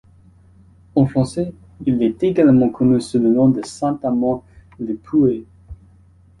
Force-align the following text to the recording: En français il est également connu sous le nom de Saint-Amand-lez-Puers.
En 0.95 1.05
français 1.05 1.53
il 1.85 2.01
est 2.01 2.23
également 2.23 2.69
connu 2.69 2.99
sous 2.99 3.19
le 3.19 3.29
nom 3.29 3.49
de 3.49 3.63
Saint-Amand-lez-Puers. 3.63 5.45